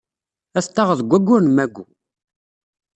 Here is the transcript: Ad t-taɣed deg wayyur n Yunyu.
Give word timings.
Ad 0.57 0.63
t-taɣed 0.65 0.97
deg 1.01 1.11
wayyur 1.11 1.41
n 1.45 1.53
Yunyu. 1.57 1.85